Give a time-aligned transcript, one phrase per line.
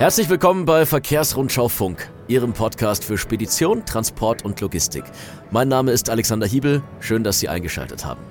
[0.00, 5.04] Herzlich willkommen bei Verkehrsrundschau Funk, Ihrem Podcast für Spedition, Transport und Logistik.
[5.50, 8.22] Mein Name ist Alexander Hiebel, schön, dass Sie eingeschaltet haben.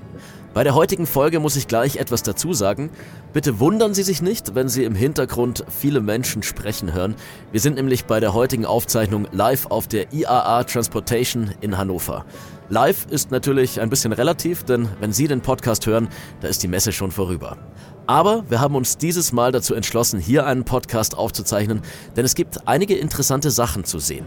[0.55, 2.89] Bei der heutigen Folge muss ich gleich etwas dazu sagen.
[3.33, 7.13] Bitte wundern Sie sich nicht, wenn Sie im Hintergrund viele Menschen sprechen hören.
[7.51, 12.25] Wir sind nämlich bei der heutigen Aufzeichnung live auf der IAA Transportation in Hannover.
[12.71, 16.07] Live ist natürlich ein bisschen relativ, denn wenn Sie den Podcast hören,
[16.39, 17.57] da ist die Messe schon vorüber.
[18.05, 21.81] Aber wir haben uns dieses Mal dazu entschlossen, hier einen Podcast aufzuzeichnen,
[22.15, 24.25] denn es gibt einige interessante Sachen zu sehen.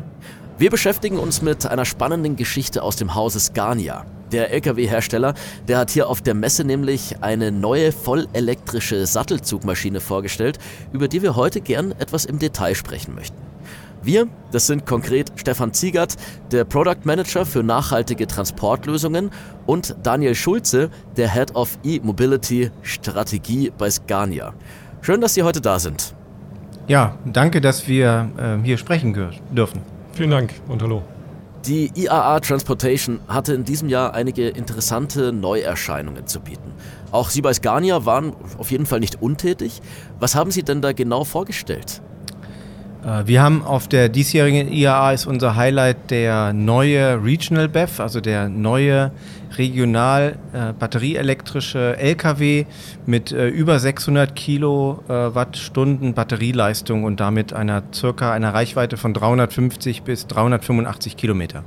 [0.59, 4.07] Wir beschäftigen uns mit einer spannenden Geschichte aus dem Hause Scania.
[4.33, 5.35] Der Lkw-Hersteller,
[5.69, 10.59] der hat hier auf der Messe nämlich eine neue vollelektrische Sattelzugmaschine vorgestellt,
[10.93, 13.52] über die wir heute gern etwas im Detail sprechen möchten.
[14.05, 16.17] Wir, das sind konkret Stefan Ziegert,
[16.51, 19.31] der Product Manager für nachhaltige Transportlösungen
[19.65, 24.55] und Daniel Schulze, der Head of E-Mobility Strategie bei Scania.
[25.03, 26.15] Schön, dass Sie heute da sind.
[26.89, 29.15] Ja, danke, dass wir äh, hier sprechen
[29.51, 29.83] dürfen.
[30.15, 31.03] Vielen Dank und hallo.
[31.67, 36.73] Die IAA Transportation hatte in diesem Jahr einige interessante Neuerscheinungen zu bieten.
[37.13, 39.81] Auch Sie bei Scania waren auf jeden Fall nicht untätig.
[40.19, 42.03] Was haben Sie denn da genau vorgestellt?
[43.05, 48.21] Äh, wir haben auf der diesjährigen IAA ist unser Highlight der neue Regional BEV, also
[48.21, 49.13] der neue
[49.59, 52.65] regional äh, batterieelektrische LKW
[53.07, 60.03] mit äh, über 600 Kilowattstunden äh, Batterieleistung und damit einer circa einer Reichweite von 350
[60.03, 61.65] bis 385 Kilometer.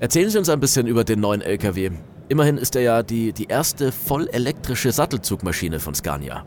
[0.00, 1.90] Erzählen Sie uns ein bisschen über den neuen LKW.
[2.28, 6.44] Immerhin ist er ja die, die erste vollelektrische Sattelzugmaschine von Scania.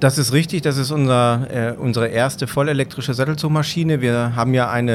[0.00, 4.00] Das ist richtig, das ist unser, äh, unsere erste vollelektrische Sattelzugmaschine.
[4.00, 4.92] Wir haben ja eine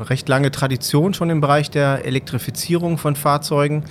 [0.00, 3.84] äh, recht lange Tradition schon im Bereich der Elektrifizierung von Fahrzeugen,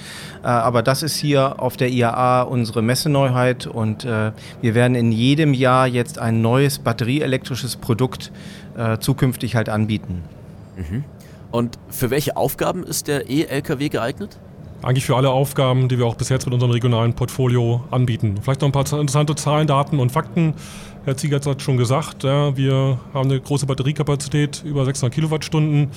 [0.43, 5.11] äh, aber das ist hier auf der IAA unsere Messeneuheit und äh, wir werden in
[5.11, 8.31] jedem Jahr jetzt ein neues batterieelektrisches Produkt
[8.77, 10.23] äh, zukünftig halt anbieten.
[10.77, 11.03] Mhm.
[11.51, 14.37] Und für welche Aufgaben ist der E-Lkw geeignet?
[14.83, 18.35] Eigentlich für alle Aufgaben, die wir auch bis jetzt mit unserem regionalen Portfolio anbieten.
[18.41, 20.53] Vielleicht noch ein paar interessante Zahlen, Daten und Fakten.
[21.05, 25.89] Herr Ziegert hat schon gesagt, ja, wir haben eine große Batteriekapazität, über 600 Kilowattstunden.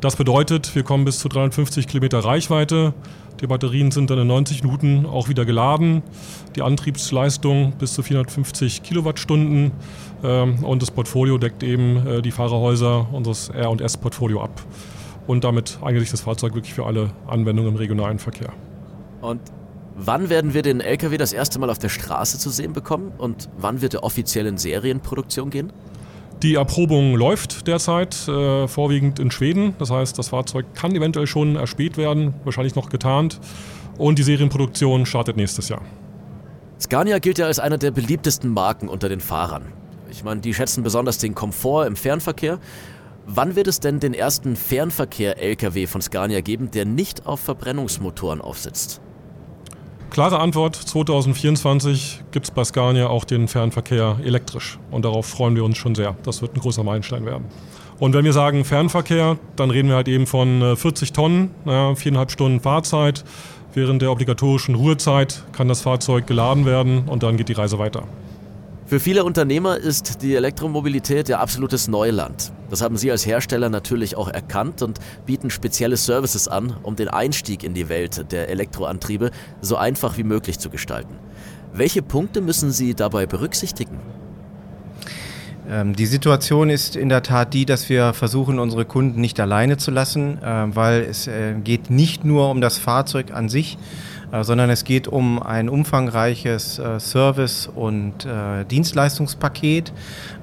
[0.00, 2.94] Das bedeutet, wir kommen bis zu 350 Kilometer Reichweite.
[3.40, 6.02] Die Batterien sind dann in 90 Minuten auch wieder geladen.
[6.54, 9.72] Die Antriebsleistung bis zu 450 Kilowattstunden.
[10.22, 14.62] Ähm, und das Portfolio deckt eben äh, die Fahrerhäuser unseres R&S-Portfolio ab
[15.26, 18.52] und damit eignet sich das Fahrzeug wirklich für alle Anwendungen im regionalen Verkehr.
[19.20, 19.40] Und
[19.94, 23.48] wann werden wir den LKW das erste Mal auf der Straße zu sehen bekommen und
[23.56, 25.72] wann wird er offiziell in Serienproduktion gehen?
[26.42, 29.74] Die Erprobung läuft derzeit äh, vorwiegend in Schweden.
[29.78, 33.40] Das heißt, das Fahrzeug kann eventuell schon erspäht werden, wahrscheinlich noch getarnt.
[33.96, 35.80] Und die Serienproduktion startet nächstes Jahr.
[36.78, 39.72] Scania gilt ja als einer der beliebtesten Marken unter den Fahrern.
[40.10, 42.58] Ich meine, die schätzen besonders den Komfort im Fernverkehr
[43.26, 49.00] Wann wird es denn den ersten Fernverkehr-Lkw von Scania geben, der nicht auf Verbrennungsmotoren aufsitzt?
[50.10, 54.78] Klare Antwort, 2024 gibt es bei Scania auch den Fernverkehr elektrisch.
[54.90, 56.16] Und darauf freuen wir uns schon sehr.
[56.22, 57.46] Das wird ein großer Meilenstein werden.
[57.98, 62.30] Und wenn wir sagen Fernverkehr, dann reden wir halt eben von 40 äh, Tonnen, viereinhalb
[62.30, 63.24] Stunden Fahrzeit.
[63.72, 68.04] Während der obligatorischen Ruhezeit kann das Fahrzeug geladen werden und dann geht die Reise weiter.
[68.86, 72.52] Für viele Unternehmer ist die Elektromobilität ja absolutes Neuland.
[72.68, 77.08] Das haben Sie als Hersteller natürlich auch erkannt und bieten spezielle Services an, um den
[77.08, 79.30] Einstieg in die Welt der Elektroantriebe
[79.62, 81.14] so einfach wie möglich zu gestalten.
[81.72, 84.00] Welche Punkte müssen Sie dabei berücksichtigen?
[85.66, 89.78] Ähm, die Situation ist in der Tat die, dass wir versuchen, unsere Kunden nicht alleine
[89.78, 93.78] zu lassen, äh, weil es äh, geht nicht nur um das Fahrzeug an sich,
[94.42, 99.92] sondern es geht um ein umfangreiches äh, Service- und äh, Dienstleistungspaket.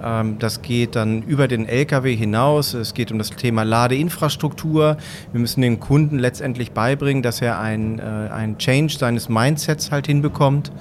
[0.02, 2.74] Ähm, das geht dann über den Lkw hinaus.
[2.74, 4.97] Es geht um das Thema Ladeinfrastruktur.
[5.31, 10.72] Wir müssen dem Kunden letztendlich beibringen, dass er ein, ein Change seines Mindsets halt hinbekommt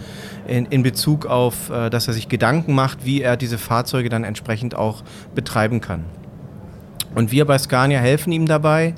[0.47, 4.75] in, in Bezug auf, dass er sich Gedanken macht, wie er diese Fahrzeuge dann entsprechend
[4.75, 5.03] auch
[5.35, 6.05] betreiben kann.
[7.15, 8.95] Und wir bei Scania helfen ihm dabei,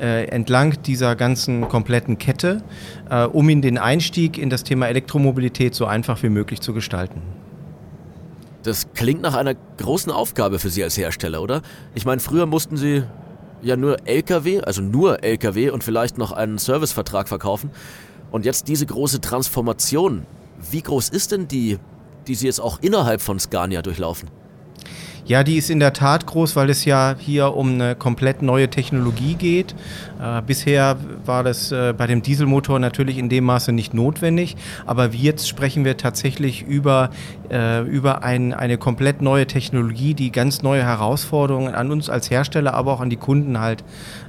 [0.00, 2.62] äh, entlang dieser ganzen kompletten Kette,
[3.10, 7.22] äh, um ihn den Einstieg in das Thema Elektromobilität so einfach wie möglich zu gestalten.
[8.62, 11.62] Das klingt nach einer großen Aufgabe für Sie als Hersteller, oder?
[11.94, 13.04] Ich meine, früher mussten Sie
[13.62, 17.70] ja nur LKW, also nur LKW und vielleicht noch einen Servicevertrag verkaufen.
[18.30, 20.26] Und jetzt diese große Transformation.
[20.70, 21.78] Wie groß ist denn die,
[22.26, 24.28] die Sie jetzt auch innerhalb von Scania durchlaufen?
[25.26, 28.68] Ja, die ist in der Tat groß, weil es ja hier um eine komplett neue
[28.68, 29.74] Technologie geht.
[30.20, 34.56] Äh, bisher war das äh, bei dem Dieselmotor natürlich in dem Maße nicht notwendig,
[34.86, 37.10] aber jetzt sprechen wir tatsächlich über,
[37.50, 42.74] äh, über ein, eine komplett neue Technologie, die ganz neue Herausforderungen an uns als Hersteller,
[42.74, 43.84] aber auch an die Kunden halt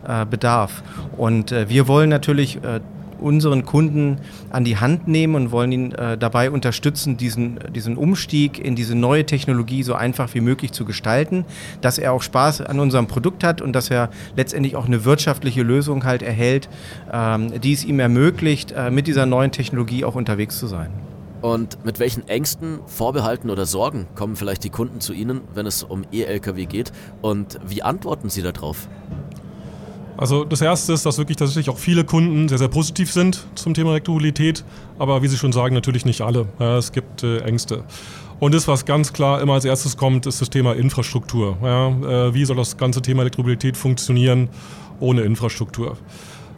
[0.08, 0.84] äh, bedarf.
[1.18, 2.80] Und äh, wir wollen natürlich äh,
[3.22, 4.18] unseren Kunden
[4.50, 8.96] an die Hand nehmen und wollen ihn äh, dabei unterstützen, diesen, diesen Umstieg in diese
[8.96, 11.46] neue Technologie so einfach wie möglich zu gestalten,
[11.82, 15.64] dass er auch Spaß an unserem Produkt hat und dass er letztendlich auch eine wirtschaftliche
[15.64, 16.70] Lösung halt erhält,
[17.12, 20.92] ähm, die es ihm ermöglicht, äh, mit dieser neuen Technologie auch unterwegs zu sein.
[21.42, 25.82] Und mit welchen Ängsten, Vorbehalten oder Sorgen kommen vielleicht die Kunden zu Ihnen, wenn es
[25.82, 26.92] um E-Lkw geht?
[27.22, 28.88] Und wie antworten Sie darauf?
[30.22, 33.74] Also das Erste ist, dass wirklich tatsächlich auch viele Kunden sehr, sehr positiv sind zum
[33.74, 34.64] Thema Elektromobilität,
[35.00, 36.46] aber wie Sie schon sagen, natürlich nicht alle.
[36.60, 37.84] Ja, es gibt äh, Ängste.
[38.40, 41.58] Und das, was ganz klar immer als erstes kommt, ist das Thema Infrastruktur.
[41.64, 44.50] Ja, äh, wie soll das ganze Thema Elektromobilität funktionieren
[45.00, 45.98] ohne Infrastruktur?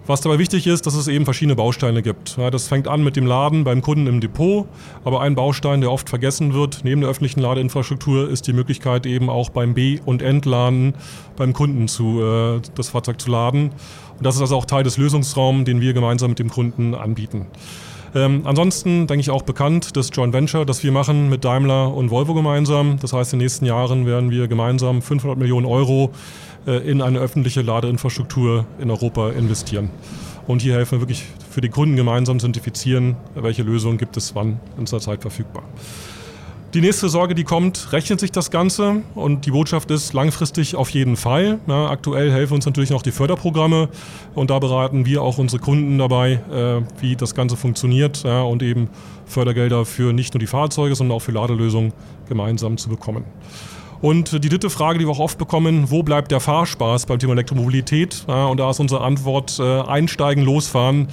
[0.06, 2.38] Was dabei wichtig ist, dass es eben verschiedene Bausteine gibt.
[2.38, 4.68] Das fängt an mit dem Laden beim Kunden im Depot,
[5.06, 9.30] aber ein Baustein, der oft vergessen wird, neben der öffentlichen Ladeinfrastruktur, ist die Möglichkeit eben
[9.30, 10.94] auch beim B- und Entladen
[11.38, 13.72] beim Kunden zu, äh, das Fahrzeug zu laden.
[14.18, 17.48] Und das ist also auch Teil des Lösungsraums, den wir gemeinsam mit dem Kunden anbieten.
[18.16, 22.12] Ähm, ansonsten denke ich auch bekannt, das Joint Venture, das wir machen mit Daimler und
[22.12, 22.98] Volvo gemeinsam.
[23.02, 26.12] Das heißt, in den nächsten Jahren werden wir gemeinsam 500 Millionen Euro
[26.68, 29.90] äh, in eine öffentliche Ladeinfrastruktur in Europa investieren.
[30.46, 34.36] Und hier helfen wir wirklich für die Kunden gemeinsam zu identifizieren, welche Lösungen gibt es
[34.36, 35.64] wann in dieser Zeit verfügbar.
[36.74, 39.04] Die nächste Sorge, die kommt, rechnet sich das Ganze?
[39.14, 41.60] Und die Botschaft ist langfristig auf jeden Fall.
[41.68, 43.90] Ja, aktuell helfen uns natürlich noch die Förderprogramme
[44.34, 48.64] und da beraten wir auch unsere Kunden dabei, äh, wie das Ganze funktioniert ja, und
[48.64, 48.90] eben
[49.28, 51.94] Fördergelder für nicht nur die Fahrzeuge, sondern auch für Ladelösungen
[52.28, 53.24] gemeinsam zu bekommen.
[54.02, 57.34] Und die dritte Frage, die wir auch oft bekommen, wo bleibt der Fahrspaß beim Thema
[57.34, 58.26] Elektromobilität?
[58.28, 61.08] Ja, und da ist unsere Antwort äh, einsteigen, losfahren.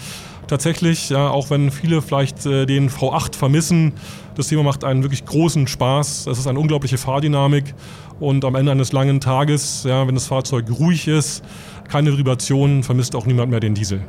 [0.51, 3.93] Tatsächlich, ja, auch wenn viele vielleicht äh, den V8 vermissen,
[4.35, 6.27] das Thema macht einen wirklich großen Spaß.
[6.27, 7.73] Es ist eine unglaubliche Fahrdynamik
[8.19, 11.45] und am Ende eines langen Tages, ja, wenn das Fahrzeug ruhig ist,
[11.89, 14.01] keine Vibrationen, vermisst auch niemand mehr den Diesel.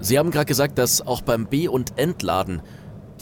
[0.00, 2.60] Sie haben gerade gesagt, dass auch beim B- und Entladen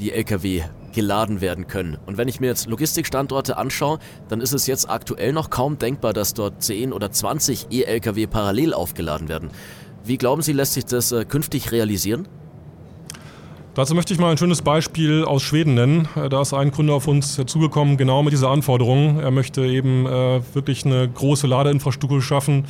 [0.01, 1.97] die Lkw geladen werden können.
[2.07, 6.13] Und wenn ich mir jetzt Logistikstandorte anschaue, dann ist es jetzt aktuell noch kaum denkbar,
[6.13, 9.51] dass dort 10 oder 20 E-Lkw parallel aufgeladen werden.
[10.03, 12.27] Wie glauben Sie, lässt sich das äh, künftig realisieren?
[13.79, 16.09] Dazu möchte ich mal ein schönes Beispiel aus Schweden nennen.
[16.17, 19.21] Äh, da ist ein Kunde auf uns zugekommen, genau mit dieser Anforderung.
[19.21, 22.65] Er möchte eben äh, wirklich eine große Ladeinfrastruktur schaffen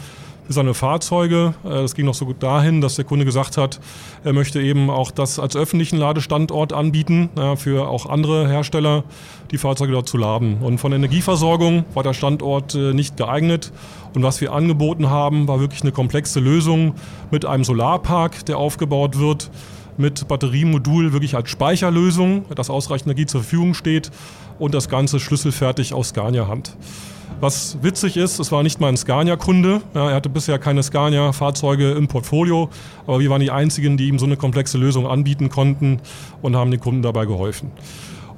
[0.46, 1.54] für seine Fahrzeuge.
[1.64, 3.80] Es äh, ging noch so gut dahin, dass der Kunde gesagt hat,
[4.22, 9.02] er möchte eben auch das als öffentlichen Ladestandort anbieten, für auch andere Hersteller,
[9.50, 10.58] die Fahrzeuge dort zu laden.
[10.60, 13.72] Und von Energieversorgung war der Standort äh, nicht geeignet.
[14.14, 16.96] Und was wir angeboten haben, war wirklich eine komplexe Lösung
[17.30, 19.50] mit einem Solarpark, der aufgebaut wird
[19.98, 24.10] mit Batteriemodul wirklich als Speicherlösung, dass ausreichend Energie zur Verfügung steht
[24.58, 26.76] und das Ganze schlüsselfertig aus Scania-Hand.
[27.40, 29.80] Was witzig ist, es war nicht mal ein Scania-Kunde.
[29.94, 32.68] Ja, er hatte bisher keine Scania-Fahrzeuge im Portfolio,
[33.06, 36.00] aber wir waren die einzigen, die ihm so eine komplexe Lösung anbieten konnten
[36.42, 37.70] und haben den Kunden dabei geholfen.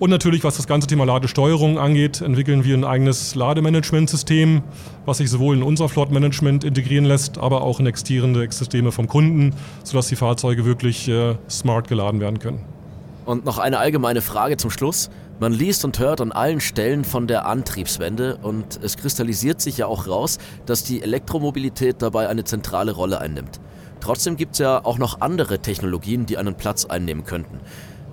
[0.00, 4.62] Und natürlich, was das ganze Thema Ladesteuerung angeht, entwickeln wir ein eigenes Lademanagementsystem,
[5.04, 9.54] was sich sowohl in unser Flottmanagement integrieren lässt, aber auch in existierende Systeme vom Kunden,
[9.84, 12.64] sodass die Fahrzeuge wirklich äh, smart geladen werden können.
[13.26, 15.10] Und noch eine allgemeine Frage zum Schluss.
[15.38, 19.86] Man liest und hört an allen Stellen von der Antriebswende und es kristallisiert sich ja
[19.86, 23.60] auch raus, dass die Elektromobilität dabei eine zentrale Rolle einnimmt.
[24.00, 27.60] Trotzdem gibt es ja auch noch andere Technologien, die einen Platz einnehmen könnten.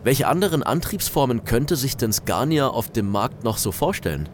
[0.04, 4.30] Welche anderen Antriebsformen könnte sich denn Scania auf dem Markt noch so vorstellen?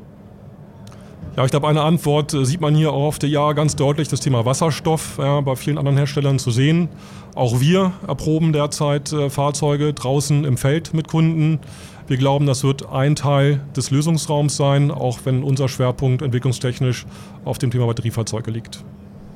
[1.35, 4.07] Ja, ich glaube, eine Antwort äh, sieht man hier auch auf der Ja ganz deutlich,
[4.07, 6.89] das Thema Wasserstoff ja, bei vielen anderen Herstellern zu sehen.
[7.33, 11.59] Auch wir erproben derzeit äh, Fahrzeuge draußen im Feld mit Kunden.
[12.05, 17.07] Wir glauben, das wird ein Teil des Lösungsraums sein, auch wenn unser Schwerpunkt entwicklungstechnisch
[17.45, 18.83] auf dem Thema Batteriefahrzeuge liegt.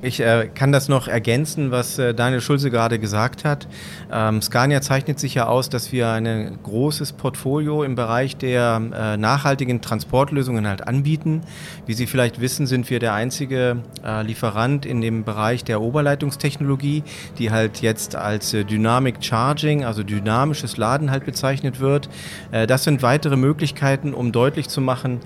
[0.03, 3.67] Ich äh, kann das noch ergänzen, was äh, Daniel Schulze gerade gesagt hat.
[4.11, 9.17] Ähm, Scania zeichnet sich ja aus, dass wir ein großes Portfolio im Bereich der äh,
[9.17, 11.41] nachhaltigen Transportlösungen halt anbieten.
[11.87, 17.01] Wie Sie vielleicht wissen, sind wir der einzige äh, Lieferant in dem Bereich der Oberleitungstechnologie,
[17.39, 22.07] die halt jetzt als äh, Dynamic Charging, also dynamisches Laden halt bezeichnet wird.
[22.51, 25.19] Äh, das sind weitere Möglichkeiten, um deutlich zu machen,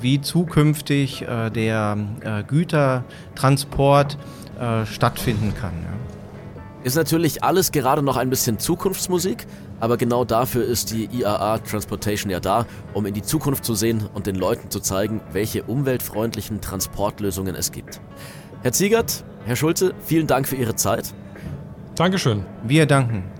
[0.00, 1.98] wie zukünftig der
[2.48, 4.16] Gütertransport Transport
[4.60, 5.72] äh, stattfinden kann.
[5.82, 5.90] Ja.
[6.82, 9.46] Ist natürlich alles gerade noch ein bisschen Zukunftsmusik,
[9.80, 14.08] aber genau dafür ist die IAA Transportation ja da, um in die Zukunft zu sehen
[14.14, 18.00] und den Leuten zu zeigen, welche umweltfreundlichen Transportlösungen es gibt.
[18.62, 21.12] Herr Ziegert, Herr Schulze, vielen Dank für Ihre Zeit.
[21.96, 22.44] Dankeschön.
[22.62, 23.39] Wir danken.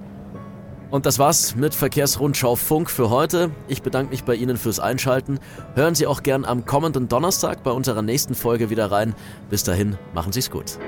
[0.90, 3.50] Und das war's mit Verkehrsrundschau Funk für heute.
[3.68, 5.38] Ich bedanke mich bei Ihnen fürs Einschalten.
[5.74, 9.14] Hören Sie auch gern am kommenden Donnerstag bei unserer nächsten Folge wieder rein.
[9.48, 10.78] Bis dahin, machen Sie's gut.